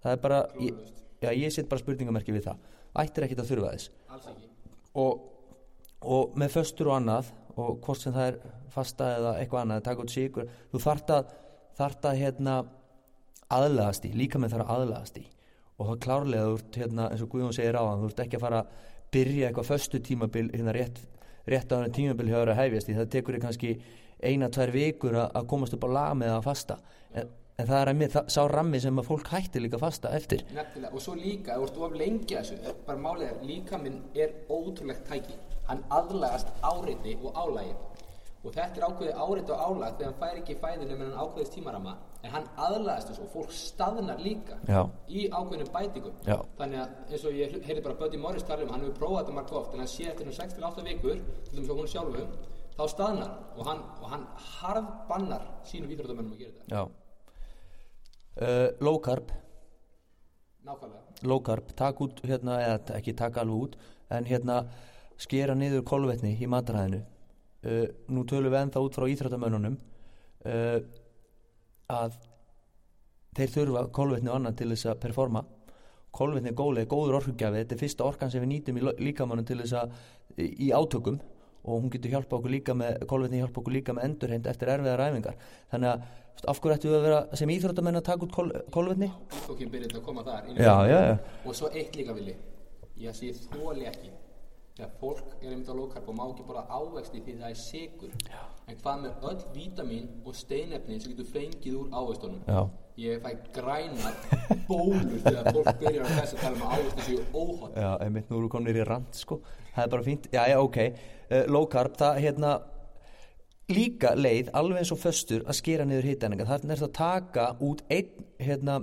[0.05, 0.81] Það er bara ég,
[1.25, 2.67] já, ég set bara spurningamerki við það.
[3.03, 3.91] Ættir ekkert að þurfa þess.
[4.95, 5.25] Og,
[6.05, 8.39] og með föstur og annað og hvort sem það er
[8.75, 11.37] fasta eða eitthvað annað, taka út sigur þú þart að,
[11.79, 12.57] þart að hérna,
[13.55, 15.27] aðlagast í, líka með þarf að aðlagast í
[15.75, 18.45] og það klárlega þú ert hérna, eins og Guðjón segir á þú ert ekki að
[18.47, 20.99] fara að byrja eitthvað föstu tímabil hérna rétt,
[21.51, 23.73] rétt á henni tímabil þér að hefjast í það tekur þér kannski
[24.25, 26.79] eina, tvær vikur að, komast upp á lag með að fasta.
[27.15, 30.13] En, en það er að mér, það, sá rammi sem að fólk hættir líka fasta
[30.17, 30.45] eftir.
[30.55, 34.39] Nefnilega, og svo líka, þú ert of lengi að þessu, bara er, líka minn er
[34.49, 35.37] ótrúlegt tæki.
[35.69, 37.75] Hann aðlagast áreiti og álægi.
[38.45, 41.55] Og þetta er ákveðið áreiti og álag þegar hann fær ekki fæðinu með hann ákveðist
[41.57, 44.83] tímarama, en hann aðlagast þessu og fólk staðnar líka Já.
[45.09, 46.19] í ákveðnum bætingum.
[46.29, 46.37] Já.
[46.59, 49.39] Þannig að eins og ég heyrði bara Buddy Morris tala um, hann hefur prófað þetta
[49.39, 52.37] margt oft, en hann sé eftir um 6-8 vikur, til dæmis á hún sjálfum,
[52.77, 56.85] þá staðnar og hann, og hann harðbannar sínum íþróttamennum að gera þetta
[58.41, 59.31] uh, low carb
[60.65, 63.79] nákvæmlega low carb, taka út hérna, eða ekki taka alveg út
[64.15, 64.65] en hérna
[65.21, 67.03] skera niður kolvetni í mataræðinu.
[67.65, 70.79] Uh, nú tölum við ennþá út frá íþróttamönnunum uh,
[71.95, 72.17] að
[73.35, 75.45] þeir þurfa kolvetni og annað til þess að performa.
[76.15, 79.59] Kolvetni er góðlega, góður orkugjafi þetta er fyrsta orkan sem við nýtum í líkamannum til
[79.63, 79.97] þess að
[80.39, 81.17] í, átökum
[81.65, 85.03] og hún getur hjálpa okkur líka með kolvetni hjálpa okkur líka með endurheimt eftir erfiðar
[85.09, 85.41] æfingar.
[85.73, 89.09] Þannig að af hverju ættu við að vera sem íþróttamenn að taka út kol, kolvetni?
[89.41, 92.35] Íþókin byrjaði að koma þar já, já, já, og svo eitt líka vilji
[93.01, 94.11] ég sé þóli ekki
[94.75, 98.15] þegar fólk er einmitt á lókarp og má ekki bara ávexti því það er sigur
[98.27, 98.41] Já.
[98.67, 102.41] en hvað með öll vítamin og steinefni sem getur fengið úr ávextunum?
[102.49, 102.63] Já.
[102.99, 104.17] ég fæ grænar
[104.67, 108.31] bólur þegar fólk byrjar að þess að tala um að ávexti séu óhótt Já, einmitt
[108.33, 109.39] nú eru konir í rand sko.
[109.77, 110.79] Það er bara fínt, já, já, ok.
[111.31, 112.53] Uh, low carb, það hérna
[113.71, 117.47] líka leið, alveg eins og föstur að skera niður hittæninga, þarna er það að taka
[117.65, 118.81] út einn, hérna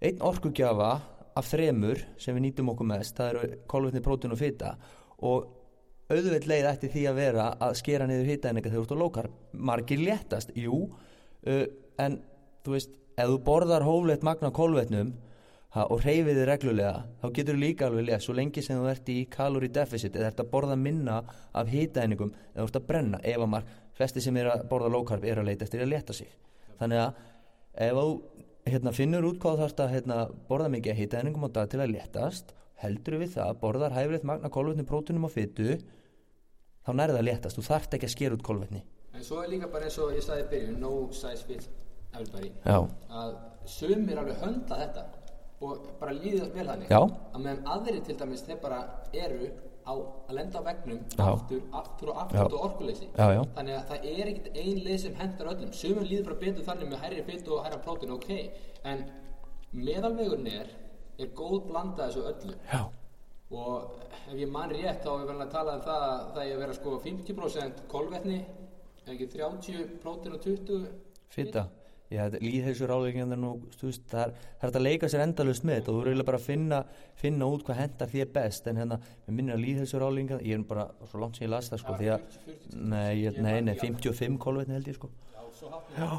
[0.00, 0.92] einn orkugjafa
[1.36, 4.74] af þremur sem við nýtum okkur mest, það eru kolvetni, prótin og fita
[5.20, 5.48] og
[6.10, 9.34] auðveld leið ætti því að vera að skera niður hittæninga þegar þú ert á carb,
[9.70, 11.64] margir léttast jú, uh,
[12.02, 12.20] en
[12.64, 15.12] þú veist, ef þú borðar hóflegt magna kolvetnum
[15.76, 18.90] ha, og reyfið þið reglulega þá getur þú líka alveg lef svo lengi sem þú
[18.90, 21.20] ert í kalori deficit eða ert að borða minna
[21.52, 25.26] af hitaeiningum eða ert að brenna ef að marg flesti sem er að borða carb
[25.28, 26.30] er að leita eftir að leta sig.
[26.80, 27.20] Þannig að
[27.86, 28.06] ef þú
[28.70, 30.16] hérna, finnur út hvað þarfst að hérna,
[30.48, 34.50] borða mikið af hitaeiningum á dag til að letast heldur við það, borðar hæfilegt magna
[34.52, 35.76] kolvetni, prótunum og fytu
[36.86, 38.82] þá nærið að letast, þú þarft ekki að skera út kolvetni.
[39.14, 41.66] En svo er líka bara eins og ég sagði í byrjun no size fit
[42.14, 42.52] everybody.
[42.64, 42.78] Já,
[43.22, 43.34] að
[43.68, 45.06] sumir alveg höndla þetta
[45.60, 46.92] og bara líðast vel þannig.
[46.92, 47.00] Já.
[47.34, 48.80] að meðan aðrir til dæmis þeir bara
[49.12, 49.50] eru
[49.84, 53.08] á að lenda á vegnum aftur, aftur og aftur og orkuleysi.
[53.12, 53.42] Já, já.
[53.56, 55.72] þannig að það er ekkit ein leið sem hendar öllum.
[55.76, 58.30] Sumir líður bara betur þannig með hærri fit og hærra prótin ok,
[58.92, 59.04] en
[59.76, 60.72] meðalvegurinn er
[61.26, 62.54] er góð blanda þessu öllu.
[62.70, 62.82] Já,
[63.50, 66.54] og ef ég man rétt þá er vel að tala um það að það er
[66.54, 68.40] að vera sko 50% kolvetni
[69.10, 70.88] ekki 30 prótin og 20
[71.30, 71.66] Fita
[72.10, 75.62] Já, líðheilsur áleikinn nú, þú veist, það er, það er hægt að leika sér endalust
[75.62, 76.80] með þetta og þú eru eiginlega bara að finna,
[77.20, 78.66] finna út hvað hendar þér best.
[78.66, 81.70] En hérna, mér minnir að líðheilsur áleikinn ég er bara svo langt sem ég las
[81.70, 84.90] það sko því að, 40, 40, nei, ég, Ég nei, nei, ekki 55 kolvetni held
[84.90, 85.12] ég sko.
[85.36, 86.10] Já, svo hátt Já,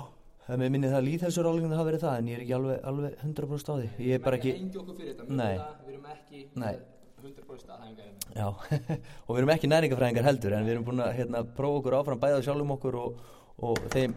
[0.47, 2.79] það mér minnir það að líðheilsur áleikinn hafa verið það en ég er ekki alveg,
[2.91, 3.89] alveg 100% á því.
[4.07, 6.71] Ég er bara ekki, Engi okkur fyrir þetta, mjög það, við erum ekki Nei.
[6.71, 6.87] með
[7.21, 8.31] 100% staðhæfingar hérna.
[8.35, 8.47] já
[9.25, 12.23] og við erum ekki næringafræðingar heldur en við erum búin að hérna, prófa okkur áfram
[12.23, 13.19] bæða sjálfum okkur og,
[13.67, 14.15] og þeim,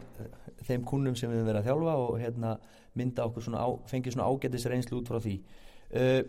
[0.64, 2.54] þeim kunnum sem við höfum verið að þjálfa og hérna,
[2.94, 5.34] mynda okkur svona á, fengið svona ágætis reynslu út frá því.
[5.94, 6.22] Uh,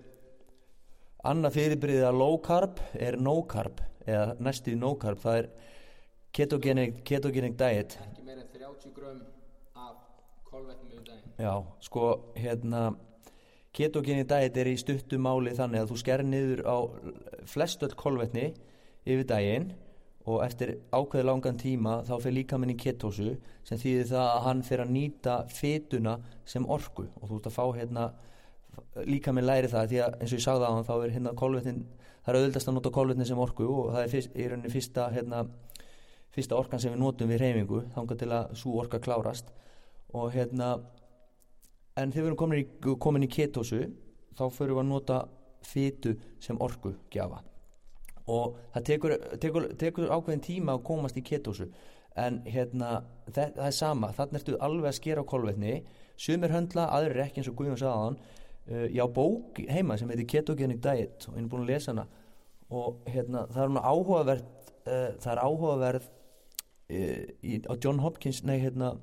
[1.25, 5.21] annað fyrirbriðið að low carb er no carb eða næstuði no carb.
[5.21, 5.49] Það er
[6.35, 7.97] ketogenic, ketogenic diet.
[8.03, 9.23] Ekki meira en 30 grömm
[10.55, 11.31] kolvetnum yfir daginn.
[11.41, 12.83] Já, sko, hérna
[13.75, 16.77] ketogenic diet er í stuttu máli þannig að þú skerir niður á
[17.51, 18.53] flestöld kolvetni
[19.03, 19.73] yfir daginn
[20.25, 23.35] og eftir ákveði langan tíma þá fyrir líka minni ketósu
[23.67, 26.15] sem þýðir það að hann fyrir að nýta fetuna
[26.49, 28.07] sem orku og þú ert að fá hérna
[29.05, 31.35] líka minn læri það því að eins og ég sagði á hann þá er hérna
[31.37, 31.83] kolvetnin
[32.23, 35.11] það er auðvildast að nota kolvetnin sem orku og það er fyrst, í rauninni fyrsta
[35.13, 35.43] hérna,
[36.33, 39.53] fyrsta orkan sem við notum við reyfingu þangað til að svo orka klárast
[40.13, 40.75] og hérna
[41.95, 43.81] en þegar við erum komin í, komin í ketósu
[44.35, 45.19] þá förum við að nota
[45.65, 47.41] fytu sem orku gjafa
[48.31, 51.67] og það tekur, tekur, tekur ákveðin tíma að komast í ketósu.
[52.15, 55.75] En hérna það, það er sama, þannig ertu alveg að skera á kolvetni.
[56.17, 60.11] Sumir höndla, aðrir ekki eins og Guðjón sagði hann uh, ég á bók heima sem
[60.13, 62.05] heitir Ketogenic Diet og er búin að lesa hana.
[62.73, 68.41] Og hérna það er hún áhugaverð uh, það er áhugaverð uh, í, á John Hopkins
[68.47, 68.95] nei hérna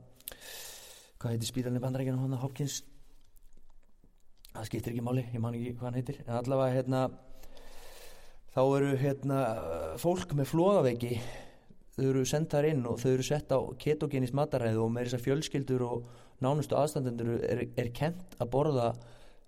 [1.23, 2.81] hvað heitir spítalinn bandarækjana hann Hopkins?
[4.53, 6.19] Það skiptir ekki máli, ég man ekki hvað hann heitir.
[6.27, 7.05] En allavega hérna
[8.53, 9.39] þá eru hérna
[10.03, 11.15] fólk með flóðaveiki
[11.97, 15.85] þau eru sendar inn og þau eru sett á ketogenist mataræðu og með þessar fjölskyldur
[15.87, 16.07] og
[16.45, 18.91] nánustu aðstandendur er, er kent að borða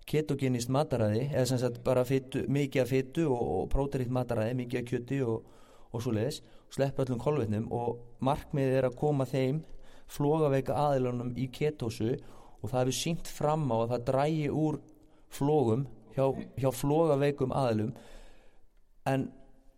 [0.09, 4.81] ketogenist mataræði eða sem sagt bara fytu, mikið af fytu og, og próteritt mataræði, mikið
[4.81, 5.47] af kjöti og,
[5.91, 6.41] og svo leiðis,
[6.73, 9.63] sleppa öllum kolvetnum og markmiðið er að koma þeim
[10.11, 12.13] flógaveika aðilunum í ketósu
[12.61, 14.79] og það hefur sínt fram á að það drægi úr
[15.33, 16.25] flógum hjá,
[16.59, 17.95] hjá flógaveikum aðilum.
[19.05, 19.27] En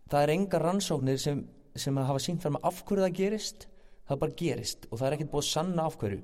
[0.08, 1.42] það er enga rannsóknir sem,
[1.76, 3.68] sem hafa sínt fram af hverju það gerist.
[4.08, 6.22] Það bara gerist og það er ekkert búið sanna af hverju.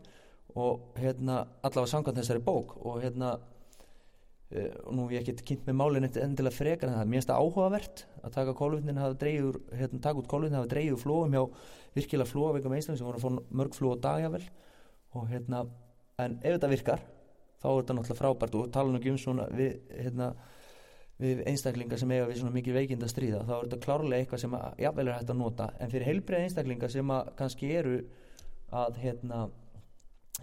[0.55, 3.35] Og hérna allavega samkvæmt þessari bók og hérna
[4.55, 8.05] og nú hef ég ekki kynnt með málinn endilega frekar en það, finnst það áhugavert
[8.23, 11.43] að taka kólvetnin hafa dreigið úr, hérna, taka út kólvetnin hafa dreigið úr flóum hjá
[11.97, 14.45] virkilega flóaveikum einstakling sem voru að fá mörg fló á dagjavel
[15.15, 15.65] og hérna,
[16.23, 17.05] en ef þetta virkar
[17.65, 18.59] þá er þetta náttúrulega frábært.
[18.59, 20.31] Og tala ekki um svona við, hérna,
[21.23, 23.43] við einstaklingar sem eiga við svona mikið veikind að stríða.
[23.49, 25.69] Þá er þetta klárlega eitthvað sem að jafnvel er hægt að nota.
[25.81, 27.99] En fyrir heilbreið einstaklingar sem að kannski eru
[28.75, 29.45] að hérna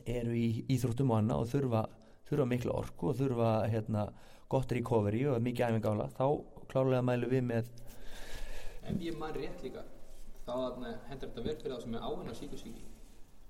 [0.08, 1.82] eru í íþróttum og annað og þurfa,
[2.32, 4.06] þurfa miklu orku og þurfa hérna
[4.52, 6.26] gott recovery og mikið æfingála þá
[6.72, 7.72] klárlega mælu við með
[8.90, 9.84] En ég man rétt líka
[10.48, 12.88] þá hendur þetta vel fyrir þá sem er áhennar síkusíki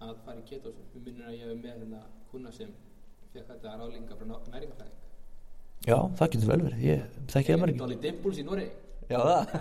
[0.01, 2.73] að fara í ketósu við minnum að ég hef með hérna kuna sem
[3.31, 5.01] fekk þetta ráðlinga frá næringafræðing
[5.87, 8.71] já, það getur vel verið, ég þekki það maður ekki Dolly Dimples í Noregi.
[9.11, 9.55] Já, það,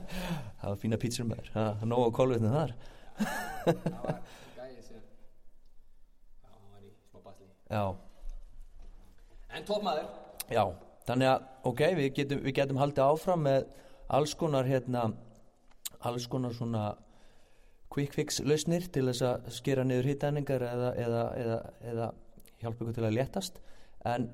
[0.60, 1.50] það var fína pítsur maður.
[1.54, 2.72] Það er nóg á kólvetinu þar.
[3.16, 4.16] Það var
[4.56, 7.48] gæði sem já, hann var í smá basli.
[7.70, 7.82] Já,
[9.56, 10.06] en toppmaður
[10.52, 10.62] Já,
[11.08, 13.66] þannig að ok, við getum, við getum haldið áfram með
[14.16, 15.08] alls konar hérna,
[16.06, 16.84] alls konar svona
[17.90, 21.58] quick fix lausnir til þess að skera niður hittæningar eða, eða, eða,
[21.92, 22.10] eða
[22.60, 23.58] hjálpa ykkur til að léttast.
[24.06, 24.28] En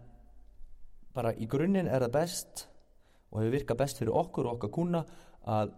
[1.16, 2.66] bara í grunninn er það best
[3.32, 5.04] og hefur virkað best fyrir okkur og okkar kuna
[5.48, 5.72] að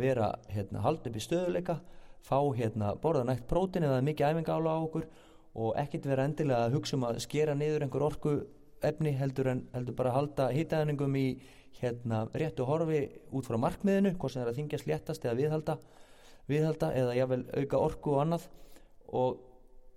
[0.00, 1.80] vera hérna, haldið upp í stöðuleika
[2.24, 5.08] fá hérna, borða nægt prótin eða mikið æfingála á okkur
[5.60, 8.34] og ekkert vera endilega að hugsa um að skera niður einhver orku
[8.86, 11.26] efni heldur en heldur bara að halda hýtaðningum í
[11.80, 15.76] hérna réttu horfi út frá markmiðinu, hvort sem það er að þingjast léttast eða viðhalda,
[16.50, 18.46] viðhalda eða jável auka orku og annað.
[19.20, 19.40] Og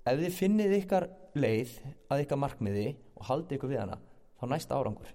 [0.09, 1.07] ef þið finnið ykkar
[1.39, 1.75] leið
[2.11, 3.99] að ykkar markmiði og haldið ykkur við hana,
[4.39, 5.13] þá næst árangur.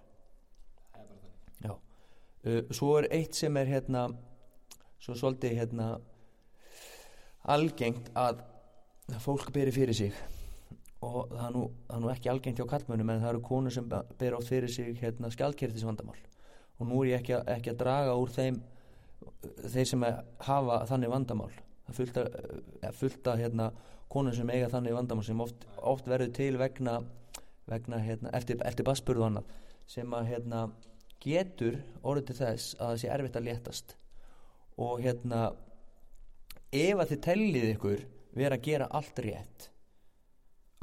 [1.65, 4.09] Já, uh, svo er eitt sem er hérna,
[5.03, 5.93] svo svolítið hérna
[7.49, 8.43] algengt að
[9.25, 10.38] fólk beri fyrir sig
[11.05, 13.75] og það er nú, það er nú ekki algengt hjá kallmönnum en það eru konur
[13.75, 16.19] sem ber átt fyrir sig hérna skjaldkertisvandamál
[16.79, 18.59] og nú er ég ekki, ekki að draga úr þeim
[19.67, 20.05] þeir sem
[20.47, 21.53] hafa þannig vandamál.
[21.89, 23.71] Það er fullt að, eh, hérna,
[24.09, 27.03] konur sem eiga þannig vandamál sem oft, oft verður til vegna,
[27.69, 29.45] vegna hérna, eftir, eftir bassburðu og annað
[29.87, 30.71] sem að hérna,
[31.21, 33.97] getur orðið til þess að það sé erfitt að léttast.
[34.79, 35.57] Og hérna
[36.73, 39.71] ef að þið tellið ykkur vera að gera allt rétt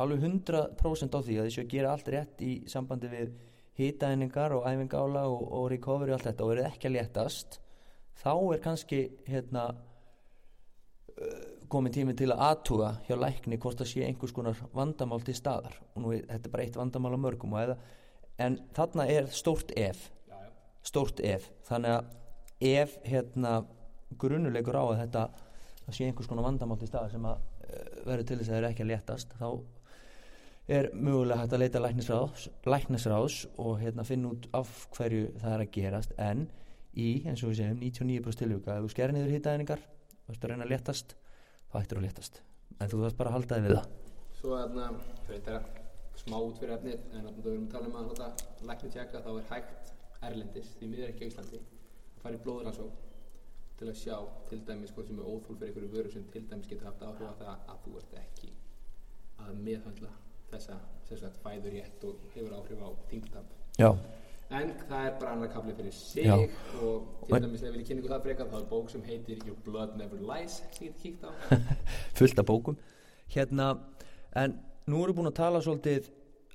[0.02, 3.36] alveg 100% á því að þið séu að gera allt rétt í sambandi við
[3.80, 7.60] hýtaeiningar og æfingála og, og recovery og allt þetta og verið ekki að léttast
[8.22, 14.06] þá er kannski hérna uh, komin tími til að aðtuga hjá lækni hvort það sé
[14.06, 15.76] einhvers konar vandamál til staðar.
[15.96, 17.78] Og nú er þetta bara eitt vandamál á mörgum eða,
[18.40, 20.10] en þarna er stórt ef.
[20.86, 21.50] Stórt ef.
[21.68, 23.56] Þannig að ef hérna
[24.22, 25.26] grunnuleikur á að þetta
[25.90, 28.70] sé einhvers konar vandamál til staðar sem að uh, verður til þess að það er
[28.70, 29.50] ekki að léttast þá
[30.68, 35.64] er mögulega hægt að leita læknisráðs, læknisráðs og hérna finna út af hverju það er
[35.66, 36.16] að gerast.
[36.18, 36.48] En
[36.96, 39.86] í, eins og við segjum, 99% tilvika ef þú skerir niður hýtaðningar
[40.26, 41.16] og ert að reyna að léttast
[41.70, 42.42] þá ættir að léttast.
[42.80, 43.90] En þú þarfst bara að halda þig við það.
[44.40, 44.90] Svo þarna,
[45.30, 45.70] þetta er
[46.24, 48.30] smá út fyrir efnið, en þarna þú erum að tala um að nota
[48.72, 49.94] lækni tjekka, þá er hægt
[50.26, 51.62] erlendis, því miður ekki á Íslandi,
[52.16, 53.02] að fara í blóðrannsók
[53.76, 54.16] til að sjá
[54.50, 57.28] til dæmis hvort sem er óþól fyrir einhverju vöru sem til dæmis getur haft áhrif
[57.28, 58.52] á það að þú ert ekki
[59.44, 60.12] að meðhandla
[60.56, 63.50] þessa sagt fæður rétt og hefur áhrif á þingdab.
[63.80, 63.92] já,
[64.54, 66.36] En það er bara annar kapli fyrir sig Já.
[66.86, 69.96] og til dæmis ef við kynningu það frekar þá er bók sem heitir Your Blood
[69.98, 71.34] Never Lies sem ég kíkt á.
[72.20, 72.78] fullt af bókum
[73.34, 73.72] hérna,
[74.36, 76.12] en nú erum við búin að tala svolítið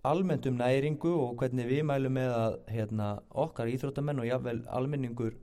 [0.06, 5.34] almennt um næringu og hvernig við mælum með að hérna, okkar íþróttamenn og jafnvel almenningur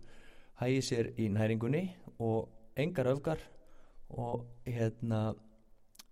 [0.62, 1.84] hægi sér í næringunni
[2.24, 2.48] og
[2.80, 3.44] engar öfgar
[4.10, 5.36] og hérna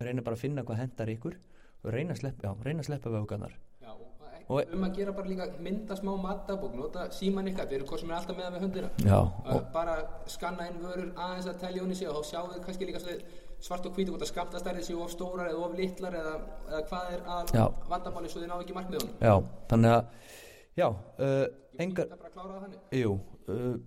[0.02, 1.40] reyna bara að finna hvað hendar ykkur
[1.92, 5.12] reyna að sleppa, já, reyna að sleppa við öfgarnar Já, og Og- um að gera
[5.14, 8.54] bara líka mynda smá matabók, nota síman ykkar, eru hvað sem er alltaf með það
[8.54, 8.90] með höndina.
[8.98, 9.96] já, Uh, og, bara
[10.28, 13.00] skanna inn vörur aðeins að telja honni sig og þá sjáu þið kannski líka
[13.60, 16.34] svart og hvítu hvort að skamtastærið séu of stórar eða of litlar eða,
[16.70, 17.54] eða hvað er að
[17.90, 19.16] vandamáli svo þið ná ekki markmiðunum.
[19.22, 20.06] já, þannig að
[20.78, 20.88] já,
[21.20, 21.48] uh,
[21.80, 22.08] engar.
[22.92, 23.20] Jú,
[23.50, 23.78] uh,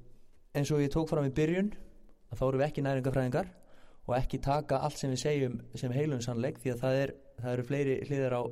[0.54, 1.72] eins og ég tók fram í byrjun
[2.34, 3.46] þá erum við ekki næringafræðingar
[4.08, 7.52] og ekki taka allt sem við segjum sem heilum sannleik því að það, er, það
[7.52, 8.42] eru fleiri hliðar á,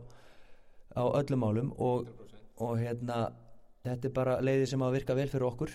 [0.96, 2.46] á öllum málum og, 100%.
[2.66, 3.18] og hérna
[3.86, 5.74] þetta er bara leiði sem að virka vel fyrir okkur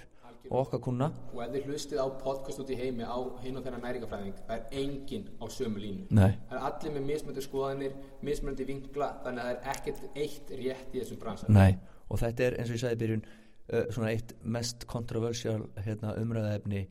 [0.52, 3.64] og okkar kuna Og ef þið hlustið á podcast út í heimi á hinn og
[3.64, 6.08] þennan næringafræðing, það er enginn á sömu línu.
[6.10, 7.94] Nei, Það er allir með mismöndu skoðanir,
[8.26, 11.48] mismöndi vinkla, þannig að það er ekkert eitt rétt í þessum bransa.
[11.48, 11.78] nei
[12.12, 16.82] og þetta er eins og ég sagði byrjun uh, svona eitt mest kontroversial hérna, umræðaefni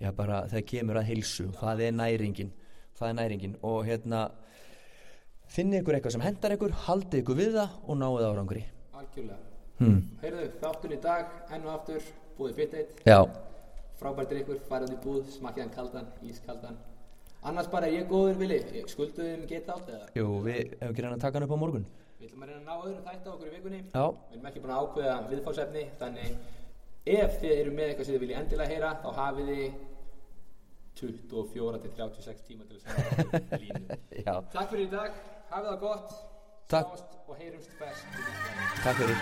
[0.00, 1.50] já bara það kemur að heilsu.
[1.58, 2.52] Það er næringin.
[2.96, 3.56] Það er næringin.
[3.62, 4.22] Og hérna
[5.52, 8.62] finnið ykkur eitthvað sem hendar ykkur haldið ykkur við það og náið árangri
[9.00, 9.38] Algjörlega.
[9.80, 9.98] hmm.
[10.22, 12.06] Heyrðu, þáttun í dag, enn og aftur,
[12.38, 13.18] búið fit eitt, Já,
[14.00, 16.78] frábær drikkur, farið í búð, smakkið hann kaldan, ískaldan.
[17.42, 20.06] Annars bara er ég góður, Vili, skulduðum geta átt eða?
[20.14, 21.86] jú, við hefum ekki reyna að taka hann upp á morgun
[22.22, 23.80] Við ætlum að reyna að ná öðrum þætti á okkur í vikunni.
[23.90, 26.36] Já, Við erum ekki búin að ákveða viðfálsefni, þannig
[27.16, 29.72] ef þið eru með eitthvað sem þið viljið endilega heyra, þá hafið þið
[31.02, 32.84] 24 til 36 tíma til að
[34.26, 35.16] já, Takk fyrir í dag,
[35.52, 36.12] hafið það gott,
[36.70, 38.04] sjáumst og heyrumst best.
[38.84, 39.18] takk fyrir